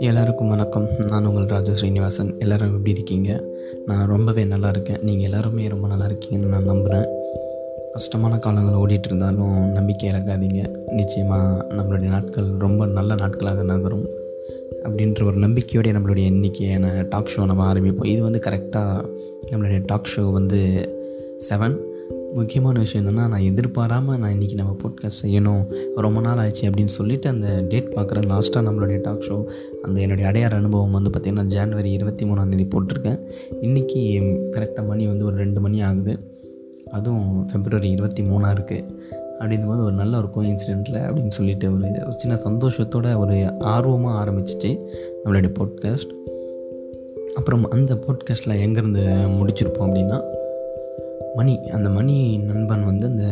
[0.00, 0.88] எல்லாருக்கும் வணக்கம்.
[1.08, 2.38] நான் உங்கள் ராஜா ஸ்ரீனிவாசன்.
[2.38, 3.44] எல்லோரும் எப்படி இருக்கீங்க?
[3.86, 4.98] நான் ரொம்பவே நல்லா இருக்கேன்.
[5.00, 7.06] நீங்கள் எல்லாருமே ரொம்ப நல்லா இருக்கீங்கன்னு நான் நம்புகிறேன்
[7.92, 10.84] கஷ்டமான காலங்கள் ஓடிட்டு இருந்தாலும் நம்பிக்கை இழக்காதீங்க.
[10.86, 14.08] நிச்சயமாக நம்மளுடைய நாட்கள் ரொம்ப நல்ல நாட்களாக நகரும்.
[14.82, 18.06] அப்படின்ற ஒரு நம்பிக்கையோடைய நம்மளுடைய எண்ணிக்கையான டாக் ஷோ நம்ம ஆரம்பிப்போம்.
[18.06, 19.04] இது வந்து கரெக்டாக
[19.50, 20.88] நம்மளுடைய டாக் ஷோ வந்து
[21.50, 21.76] செவன்
[22.34, 27.28] முக்கியமான விஷயம் என்னென்னா நான் எதிர்பாராமல் நான் இன்றைக்கி நம்ம போட்காஸ்ட் செய்யணும் ரொம்ப நாள் ஆச்சு அப்படின்னு சொல்லிட்டு
[27.28, 29.44] அந்த டேட் பார்க்குறேன் லாஸ்ட்டாக நம்மளுடைய டாக் ஷோ
[29.82, 33.20] அந்த என்னுடைய அடையாறு அனுபவம் வந்து பார்த்திங்கன்னா ஜான்வரி இருபத்தி மூணாந்தேதி போட்டிருக்கேன்.
[33.60, 33.96] இன்றைக்கி
[34.56, 36.18] கரெக்டாக மணி வந்து ஒரு ரெண்டு மணி ஆகுது.
[36.90, 38.94] அதுவும் ஃபெப்ரவரி இருபத்தி மூணாக இருக்குது
[39.38, 44.86] அப்படிங்கும்போது ஒரு நல்ல ஒரு கோஇன்சிடெண்ட்டில் அப்படின்னு சொல்லிட்டு ஒரு ஒரு சின்ன சந்தோஷத்தோட ஒரு ஆர்வமாக ஆரம்பிச்சிச்சு
[45.24, 46.10] நம்மளுடைய போட்காஸ்ட்
[47.34, 49.02] அப்புறம் அந்த போட்காஸ்ட்டில் எங்கேருந்து
[49.38, 50.22] முடிச்சிருப்போம் அப்படின்னா
[51.38, 52.14] மணி அந்த மணி
[52.48, 53.26] நண்பன் வந்து அந்த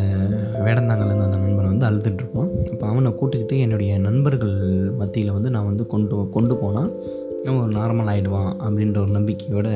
[0.64, 2.50] வேடந்தாங்கலேருந்து அந்த நண்பன் வந்து அழுதுட்டுருப்பான்.
[2.72, 4.54] அப்போ அவனை கூட்டிக்கிட்டு என்னுடைய நண்பர்கள்
[5.00, 6.90] மத்தியில் வந்து நான் வந்து கொண்டு கொண்டு போனால்
[7.46, 9.72] அவன் ஒரு நார்மல் ஆகிடுவான் அப்படின்ற ஒரு நம்பிக்கையோடு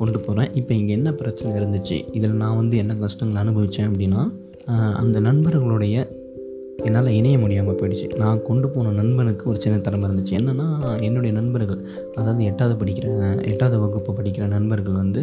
[0.00, 1.96] கொண்டு போகிறேன் இப்போ இங்கே என்ன பிரச்சனை இருந்துச்சு?
[2.18, 4.22] இதில் நான் வந்து என்ன கஷ்டங்கள் அனுபவித்தேன் அப்படின்னா
[5.02, 5.96] அந்த நண்பர்களுடைய
[6.86, 8.06] என்னால் இணைய முடியாமல் போயிடுச்சு.
[8.22, 10.36] நான் கொண்டு போன நண்பனுக்கு ஒரு சின்ன திறமை இருந்துச்சு.
[10.38, 10.68] என்னென்னா
[11.08, 11.82] என்னுடைய நண்பர்கள்
[12.18, 13.08] அதாவது எட்டாவது படிக்கிற
[13.50, 15.22] எட்டாவது வகுப்பு படிக்கிற நண்பர்கள் வந்து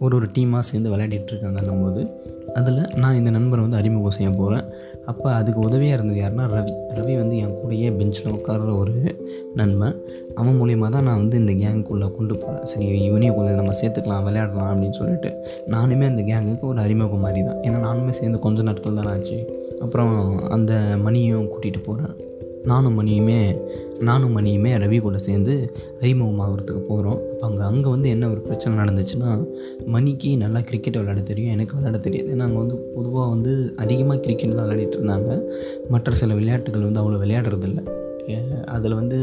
[0.00, 2.02] ஒரு ஒரு டீமாக சேர்ந்து விளையாடிட்டுருக்காங்கன்னும் போது
[2.58, 4.64] அதில் நான் இந்த நண்பரை வந்து அறிமுகம் செய்ய போகிறேன்.
[5.06, 6.72] அப்போ அதுக்கு உதவியாக இருந்தது யாருன்னா ரவி.
[6.98, 8.94] ரவி வந்து என் கூடயே பெஞ்சில் உட்கார்ற ஒரு
[9.54, 9.96] நண்பன்.
[10.34, 12.66] அவன் மூலியமாக தான் நான் வந்து இந்த கேங்குக்குள்ளே கொண்டு போகிறேன்.
[12.66, 15.30] சரி இவனையும் கொஞ்சம் நம்ம சேர்த்துக்கலாம் விளையாடலாம் அப்படின்னு சொல்லிட்டு
[15.74, 17.60] நானுமே அந்த கேங்குக்கு ஒரு அறிமுகம் மாதிரி தான்.
[17.62, 19.38] ஏன்னா நானுமே சேர்ந்து கொஞ்சம் நாட்கள் தான் ஆச்சு.
[19.80, 20.14] அப்புறம்
[20.48, 20.72] அந்த
[21.06, 22.16] மணியும் கூட்டிகிட்டு போகிறேன்.
[22.64, 23.40] நானும் மணியுமே
[24.00, 29.30] நானும் மணியுமே ரவி கூட சேர்ந்து அறிமுகமாகிறதுக்கு போகிறோம் அப்போ அங்கே அங்கே வந்து என்ன ஒரு பிரச்சனை நடந்துச்சுன்னா
[29.86, 31.52] மணிக்கு நல்லா கிரிக்கெட் விளையாட தெரியும்.
[31.52, 32.28] எனக்கு விளையாட தெரியாது.
[32.34, 35.42] ஏன்னா அங்கே வந்து பொதுவாக வந்து அதிகமாக கிரிக்கெட் தான் விளையாடிட்டு இருந்தாங்க.
[35.88, 37.82] மற்ற சில விளையாட்டுகள் வந்து அவ்வளோ விளையாடுறதில்ல.
[38.66, 39.18] அதில் வந்து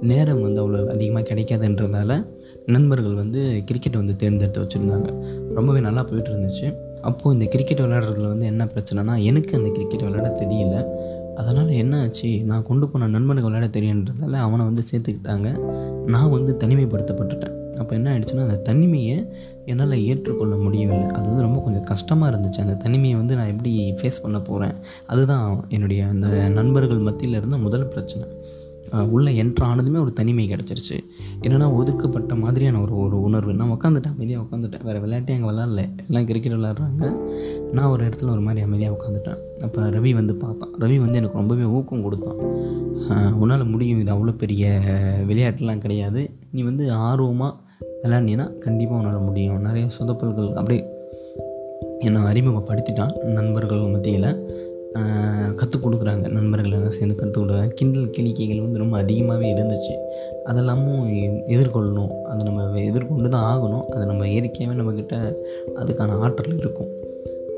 [0.00, 2.24] நேரம் வந்து அவ்வளோ அதிகமாக கிடைக்காதுன்றதால
[2.66, 5.10] நண்பர்கள் வந்து கிரிக்கெட்டை வந்து தேர்ந்தெடுத்து வச்சுருந்தாங்க.
[5.54, 6.66] ரொம்பவே நல்லா போயிட்டு இருந்துச்சு.
[7.02, 10.84] அப்போது இந்த கிரிக்கெட் விளையாடுறதுல வந்து என்ன பிரச்சனைனா எனக்கு அந்த கிரிக்கெட் விளையாட தெரியல.
[11.40, 12.30] அதனால் என்ன ஆச்சு?
[12.44, 15.48] நான் கொண்டு போன நண்பனுக்கு விளையாட தெரியுன்றதால அவனை வந்து சேர்த்துக்கிட்டாங்க.
[16.06, 17.56] நான் வந்து தனிமைப்படுத்தப்பட்டுட்டேன்.
[17.78, 19.16] அப்போ என்ன ஆயிடுச்சுன்னா அந்த தனிமையை
[19.66, 21.06] என்னால் ஏற்றுக்கொள்ள முடியவில்லை.
[21.08, 22.60] அது வந்து ரொம்ப கொஞ்சம் கஷ்டமாக இருந்துச்சு.
[22.60, 24.74] அந்த தனிமையை வந்து நான் எப்படி ஃபேஸ் பண்ண போகிறேன்
[25.06, 28.26] அதுதான் என்னுடைய அந்த நண்பர்கள் மத்தியில் இருந்த முதல் பிரச்சனை.
[29.14, 30.96] உள்ளே என்ட்ரு ஆனதுமே ஒரு தனிமை கிடச்சிருச்சு.
[31.44, 33.52] என்னென்னா ஒதுக்கப்பட்ட மாதிரியான ஒரு ஒரு உணர்வு.
[33.60, 37.12] நான் உட்காந்துட்டேன் அமைதியாக உட்காந்துட்டேன் வேறு விளையாட்டே அங்கே விளாட்ல எல்லாம் கிரிக்கெட் விளாட்றாங்க
[37.76, 40.72] நான் ஒரு இடத்துல ஒரு மாதிரி அமைதியாக உட்காந்துட்டேன் அப்போ ரவி வந்து பார்த்தான்.
[40.84, 42.38] ரவி வந்து எனக்கு ரொம்பவே ஊக்கம் கொடுத்தான்.
[43.42, 44.00] உன்னால் முடியும்.
[44.02, 44.64] இது அவ்வளோ பெரிய
[45.30, 46.22] விளையாட்டுலாம் கிடையாது.
[46.52, 47.54] நீ வந்து ஆர்வமாக
[48.04, 49.60] விளாண்டினா கண்டிப்பாக உன்னால் முடியும்.
[49.68, 50.82] நிறைய சொதப்பல்கள் அப்படியே
[52.06, 54.30] என்னை அறிமுகப்படுத்திட்டான் நண்பர்கள் மத்தியில்.
[55.56, 56.30] கற்றுக் கொடுக்குறாங்க.
[56.30, 57.68] நண்பர்கள் எல்லாம் சேர்ந்து கற்றுக் கொடுக்குறாங்க.
[57.68, 59.94] கிண்டல் கிளிக்கைகள் வந்து ரொம்ப அதிகமாகவே இருந்துச்சு.
[60.44, 61.04] அதெல்லாமும்
[61.56, 62.10] எதிர்கொள்ளணும்.
[62.22, 63.84] அதை நம்ம எதிர்கொண்டு தான் ஆகணும்.
[63.84, 65.36] அதை நம்ம இயற்கையாகவே நம்மக்கிட்ட
[65.76, 66.98] அதுக்கான ஆற்றல் இருக்கும்.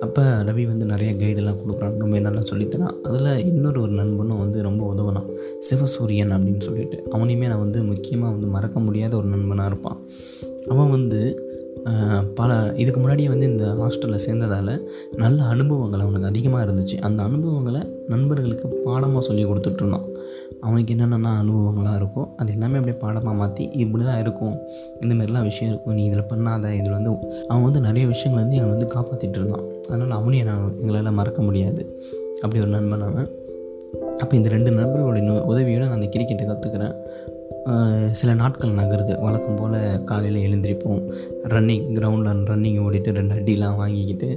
[0.00, 1.98] அப்போ ரவி வந்து நிறைய கைடெல்லாம் கொடுக்குறான்.
[1.98, 5.28] ரொம்ப நல்லா சொல்லித்தரான் அதில் இன்னொரு ஒரு நண்பனும் வந்து ரொம்ப உதவினான்.
[5.70, 7.02] சிவசூரியன் அப்படின்னு சொல்லிட்டு.
[7.10, 10.00] அவனையுமே நான் வந்து முக்கியமாக வந்து மறக்க முடியாத ஒரு நண்பனாக இருப்பான்.
[10.68, 11.20] அவன் வந்து
[12.34, 14.72] பல இதுக்கு முன்னாடியே வந்து இந்த ஹாஸ்டலில் சேர்ந்ததால்
[15.16, 16.96] நல்ல அனுபவங்கள் அவனுக்கு அதிகமாக இருந்துச்சு.
[17.00, 20.06] அந்த அனுபவங்களை நண்பர்களுக்கு பாடமாக சொல்லி கொடுத்துட்ருந்தான்
[20.60, 24.54] அவனுக்கு என்னென்ன அனுபவங்களாக இருக்கோ அது எல்லாமே அப்படியே பாடமாக மாற்றி இப்படி தான் இருக்கும்
[25.00, 25.94] இந்தமாரிலாம் விஷயம் இருக்கும்.
[25.94, 27.12] நீ இதில் பண்ணாத இதில் வந்து
[27.48, 29.64] அவன் வந்து நிறைய விஷயங்கள் வந்து எங்களை வந்து காப்பாற்றிட்டு இருந்தான்.
[29.88, 31.84] அதனால் அவனையும் நான் எங்களால் மறக்க முடியாது.
[32.42, 33.28] அப்படி ஒரு நண்பன் அவன்.
[34.18, 36.94] அப்போ இந்த ரெண்டு நண்பர்களுடைய உதவியோடு நான் அந்த கிரிக்கெட்டை கற்றுக்கிறேன்
[38.18, 39.20] சில நாட்கள் நகருது.
[39.20, 41.02] வழக்கம் போல் காலையில் எழுந்திரிப்போம்.
[41.52, 44.28] ரன்னிங் கிரவுண்டில் ரன்னிங் ஓடிட்டு ரெண்டு அடிலாம் வாங்கிக்கிட்டு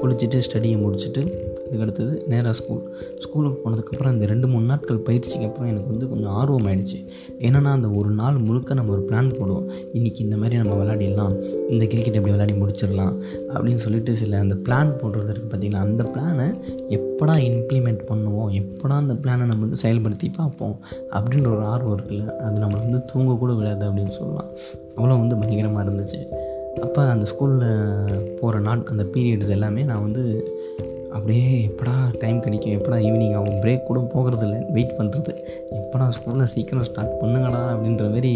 [0.00, 1.22] குளிச்சுட்டு ஸ்டடியை முடிச்சுட்டு
[1.66, 2.82] அதுக்கடுத்தது நேராக ஸ்கூல்
[3.18, 6.98] ஸ்கூலுக்கு போனதுக்கப்புறம் இந்த ரெண்டு மூணு நாட்கள் பயிற்சிக்கு அப்புறம் எனக்கு வந்து கொஞ்சம் ஆர்வம் ஆயிடுச்சு
[7.38, 9.66] ஏன்னா அந்த ஒரு நாள் முழுக்க நம்ம ஒரு பிளான் போடுவோம்.
[9.92, 11.34] இன்றைக்கி இந்த மாதிரி நம்ம விளையாடிடலாம்.
[11.68, 13.14] இந்த கிரிக்கெட் எப்படி விளையாடி முடிச்சிடலாம்
[13.54, 16.48] அப்படின்னு சொல்லிட்டு சில அந்த பிளான் போடுறது இருக்குது பார்த்திங்கன்னா அந்த பிளானை
[16.88, 18.50] எப்படா இம்ப்ளிமெண்ட் பண்ணுவோம்?
[18.62, 20.76] எப்படா அந்த பிளானை நம்ம வந்து செயல்படுத்தி பார்ப்போம்?
[21.10, 22.26] அப்படின்ற ஒரு ஆர்வம் இருக்குல்ல.
[22.36, 24.48] அது நம்ம நம்மளை வந்து தூங்க கூட விடாது அப்படின்னு சொல்லலாம்.
[24.96, 26.20] அவ்வளோ வந்து பயங்கரமாக இருந்துச்சு.
[26.82, 30.22] அப்போ அந்த ஸ்கூலில் போகிற நாட் அந்த பீரியட்ஸ் எல்லாமே நான் வந்து
[31.16, 35.32] அப்படியே எப்படா டைம் கிடைக்கும் எப்படா ஈவினிங் ஆகும் பிரேக் கூட போகிறதில்ல வெயிட் பண்ணுறது
[35.80, 38.34] எப்படா ஸ்கூலில் சீக்கிரம் ஸ்டார்ட் பண்ணுங்கடா அப்படின்ற மாரி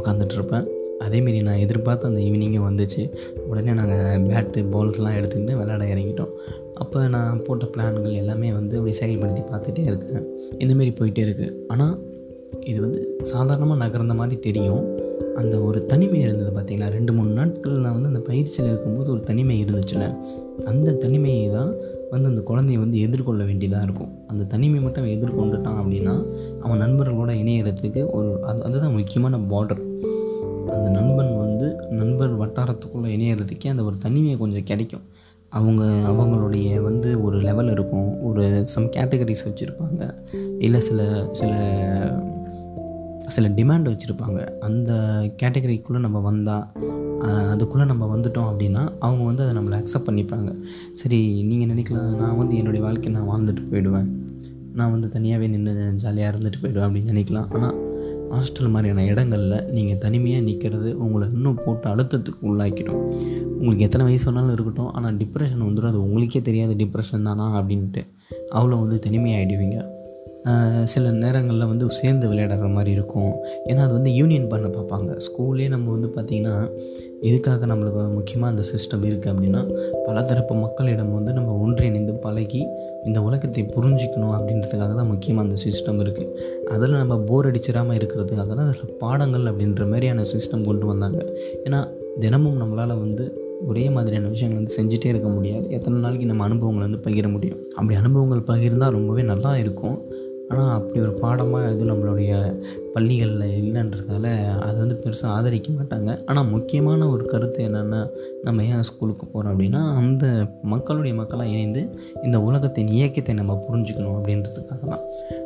[0.00, 0.68] உட்காந்துட்ருப்பேன்
[1.06, 3.02] அதேமாரி நான் எதிர்பார்த்து அந்த ஈவினிங்கே வந்துச்சு.
[3.48, 6.32] உடனே நாங்கள் பேட்டு பால்ஸ்லாம் எடுத்துக்கிட்டு விளையாட இறங்கிட்டோம்.
[6.74, 10.24] அப்போ நான் போட்ட பிளான்கள் எல்லாமே வந்து அப்படியே செயல்படுத்தி பார்த்துட்டே இருக்கேன்.
[10.58, 11.94] இந்தமாரி போயிட்டே இருக்குது ஆனால்
[12.70, 14.84] இது வந்து சாதாரணமாக நகர்ந்த மாதிரி தெரியும்.
[15.40, 19.56] அந்த ஒரு தனிமை இருந்தது பார்த்திங்களா ரெண்டு மூணு நாட்கள் நான் வந்து அந்த பயிற்சியில் இருக்கும்போது ஒரு தனிமை
[19.64, 20.04] இருந்துச்சுல
[20.70, 21.70] அந்த தனிமையை தான்
[22.12, 24.12] வந்து அந்த குழந்தைய வந்து எதிர்கொள்ள வேண்டியதாக இருக்கும்.
[24.32, 26.14] அந்த தனிமை மட்டும் அவன் எதிர்கொண்டுட்டான் அப்படின்னா
[26.64, 29.82] அவன் நண்பர்களோட இணையறதுக்கு ஒரு அது அதுதான் முக்கியமான பார்டர்
[30.76, 31.68] அந்த நண்பன் வந்து
[32.00, 35.04] நண்பர் வட்டாரத்துக்குள்ளே இணையறதுக்கே அந்த ஒரு தனிமையை கொஞ்சம் கிடைக்கும்.
[35.58, 38.08] அவங்க அவங்களுடைய வந்து ஒரு லெவல் இருக்கும்.
[38.28, 40.02] ஒரு சம் கேட்டகரிஸ் வச்சுருப்பாங்க.
[40.58, 41.00] இல்லை சில
[41.32, 41.52] சில
[43.34, 44.40] சில டிமாண்ட் வச்சுருப்பாங்க.
[44.66, 44.90] அந்த
[45.40, 46.66] கேட்டகரிக்குள்ளே நம்ம வந்தால்
[47.52, 50.50] அதுக்குள்ளே நம்ம வந்துட்டோம் அப்படின்னா அவங்க வந்து அதை நம்மளை அக்செப்ட் பண்ணிப்பாங்க.
[51.00, 51.18] சரி
[51.48, 54.08] நீங்கள் நினைக்கலாம் நான் வந்து என்னுடைய வாழ்க்கையை நான் வாழ்ந்துட்டு போயிடுவேன்.
[54.78, 57.48] நான் வந்து தனியாகவே நின்று ஜாலியாக இருந்துட்டு போயிடுவேன் அப்படின்னு நினைக்கலாம்.
[57.56, 57.76] ஆனால்
[58.34, 63.02] ஹாஸ்டல் மாதிரியான இடங்களில் நீங்கள் தனிமையாக நிற்கிறது உங்களை இன்னும் போட்டு அழுத்தத்துக்கு உள்ளாக்கிடும்.
[63.58, 68.02] உங்களுக்கு எத்தனை வயசு வேணாலும் இருக்கட்டும் ஆனால் டிப்ரெஷன் வந்துடும் அது உங்களுக்கே தெரியாது டிப்ரெஷன் தானா அப்படின்ட்டு
[68.56, 69.78] அவ்வளோ வந்து தனிமையாகிடுவீங்க
[70.92, 73.32] சில நேரங்களில் வந்து சேர்ந்து விளையாடுற மாதிரி இருக்கும்.
[73.70, 75.10] ஏன்னா அது வந்து யூனியன் பண்ண பார்ப்பாங்க.
[75.26, 76.54] ஸ்கூல்லே நம்ம வந்து பார்த்திங்கன்னா
[77.28, 79.62] எதுக்காக நம்மளுக்கு முக்கியமாக அந்த சிஸ்டம் இருக்குது அப்படின்னா
[80.06, 82.62] பலதரப்பு மக்களிடம் வந்து நம்ம ஒன்றிணைந்து பழகி
[83.08, 86.30] இந்த உலகத்தை புரிஞ்சிக்கணும் அப்படின்றதுக்காக தான் முக்கியமாக அந்த சிஸ்டம் இருக்குது
[86.74, 91.20] அதில் நம்ம போர் அடிச்சிடாமல் இருக்கிறதுக்காக தான் அதில் பாடங்கள் அப்படின்ற மாதிரியான சிஸ்டம் கொண்டு வந்தாங்க.
[91.66, 91.80] ஏன்னா
[92.20, 93.26] தினமும் நம்மளால் வந்து
[93.68, 95.66] ஒரே மாதிரியான விஷயங்கள் வந்து செஞ்சுட்டே இருக்க முடியாது.
[95.70, 97.60] எத்தனை நாளைக்கு நம்ம அனுபவங்களை வந்து பகிர முடியும்?
[97.74, 99.96] அப்படி அனுபவங்கள் பகிர்ந்தால் ரொம்பவே நல்லா இருக்கும்.
[100.48, 102.32] ஆனால் அப்படி ஒரு பாடமாக எதுவும் நம்மளுடைய
[102.94, 104.26] பள்ளிகளில் இல்லைன்றதால
[104.58, 106.10] அதை வந்து பெருசாக ஆதரிக்க மாட்டாங்க.
[106.26, 108.00] ஆனால் முக்கியமான ஒரு கருத்து என்னென்னா
[108.42, 111.82] நம்ம ஏன் ஸ்கூலுக்கு போகிறோம் அப்படின்னா அந்த மக்களுடைய மக்களாக இணைந்து
[112.22, 115.04] இந்த உலகத்தின் இயக்கத்தை நம்ம புரிஞ்சுக்கணும் அப்படின்றதுக்காக தான்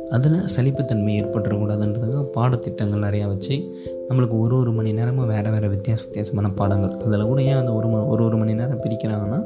[0.09, 3.55] அதில் சலிப்புத்தன்மை ஏற்பட்டுறக்கூடாதுன்றதுக்காக பாடத்திட்டங்கள் நிறையா வச்சு
[4.09, 6.95] நம்மளுக்கு ஒரு ஒரு மணி நேரமும் வேறு வேறு வித்தியாச வித்தியாசமான பாடங்கள்.
[6.97, 9.39] அதில் கூட ஏன் அந்த ஒரு ஒரு ஒரு மணி நேரம் பிரிக்கிறாங்கன்னா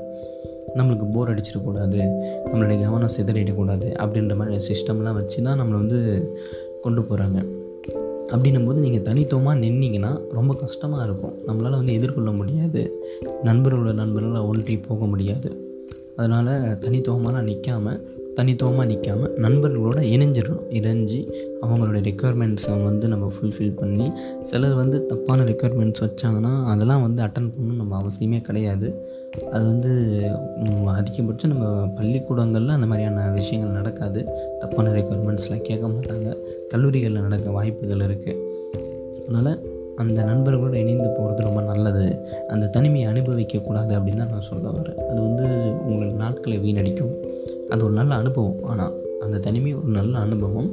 [0.75, 1.99] நம்மளுக்கு போர் அடிச்சிடக்கூடாது
[2.51, 5.99] நம்மளுடைய கவனம் சிதறிடக்கூடாது அப்படின்ற மாதிரி சிஸ்டம்லாம் வச்சு தான் நம்மளை வந்து
[6.81, 7.63] கொண்டு போகிறாங்க
[8.33, 11.33] அப்படின்னும்போது நீங்கள் தனித்துவமாக நின்னீங்கன்னா ரொம்ப கஷ்டமாக இருக்கும்.
[11.47, 13.03] நம்மளால் வந்து எதிர்கொள்ள முடியாது.
[13.43, 15.49] நண்பர்களோட நண்பர்களால் ஒன்றி போக முடியாது.
[16.15, 20.65] அதனால் தனித்துவமாக நிற்காமல் தனித்துவமாக நிற்காமல் நண்பர்களோட இணைஞ்சிடணும்.
[20.79, 21.19] இணைஞ்சி
[21.65, 24.07] அவங்களோட ரெக்குயர்மெண்ட்ஸை வந்து நம்ம ஃபுல்ஃபில் பண்ணி
[24.49, 28.89] சிலர் வந்து தப்பான ரெக்குயர்மெண்ட்ஸ் வச்சாங்கன்னா அதெல்லாம் வந்து அட்டன் பண்ணணும் நம்ம அவசியமே கிடையாது.
[29.53, 29.91] அது வந்து
[30.99, 31.65] அதிகபட்சம் நம்ம
[31.97, 34.19] பள்ளிக்கூடங்களில் அந்த மாதிரியான விஷயங்கள் நடக்காது.
[34.59, 36.29] தப்பான ரெக்குயர்மெண்ட்ஸ்லாம் கேட்க மாட்டாங்க.
[36.73, 38.41] கல்லூரிகளில் நடக்க வாய்ப்புகள் இருக்குது
[39.25, 39.51] அதனால்
[40.01, 42.07] அந்த நண்பர்களோடு இணைந்து போகிறது ரொம்ப நல்லது.
[42.53, 44.97] அந்த தனிமையை அனுபவிக்கக்கூடாது அப்படின்னு தான் நான் சொல்ல வரேன்.
[45.09, 45.45] அது வந்து
[45.89, 47.13] உங்களுக்கு நாட்களை வீணடிக்கும்.
[47.75, 48.59] அது ஒரு நல்ல அனுபவம்.
[48.71, 48.93] ஆனால்
[49.25, 50.69] அந்த தனிமை ஒரு நல்ல அனுபவம்.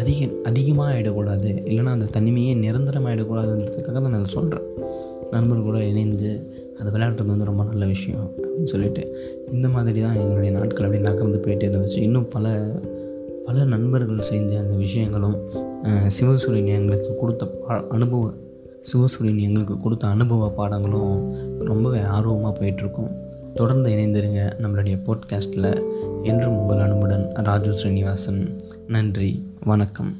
[0.00, 4.68] அதிக அதிகமாக ஆகிடக்கூடாது இல்லைனா அந்த தனிமையே நிரந்தரமாகிடக்கூடாதுன்றதுக்காக தான் நான் சொல்கிறேன்
[5.32, 6.30] நண்பர்கள் இணைந்து
[6.78, 9.02] அது விளையாடுறது வந்து ரொம்ப நல்ல விஷயம் அப்படின்னு சொல்லிட்டு
[9.56, 12.00] இந்த மாதிரி தான் எங்களுடைய நாட்கள் அப்படி நகர்ந்து போயிட்டே இருந்துச்சு.
[12.06, 12.54] இன்னும் பல
[13.46, 15.36] பல நண்பர்கள் செஞ்ச அந்த விஷயங்களும்
[16.16, 18.30] சிவசூரியன் எங்களுக்கு கொடுத்த பா அனுபவ
[18.90, 21.14] சிவசூரியன் எங்களுக்கு கொடுத்த அனுபவ பாடங்களும்
[21.70, 23.12] ரொம்பவே ஆர்வமாக போயிட்டுருக்கோம்.
[23.54, 25.82] தொடர்ந்து இணைந்திருங்க நம்மளுடைய போட்காஸ்ட்டில்
[26.22, 28.60] என்றும் உங்கள் அன்புடன் ராஜு ஸ்ரீனிவாசன்.
[28.86, 29.46] நன்றி.
[29.64, 30.16] வணக்கம்.